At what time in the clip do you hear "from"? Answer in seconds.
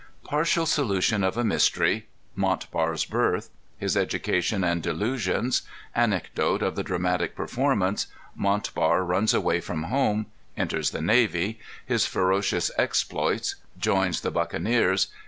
9.61-9.83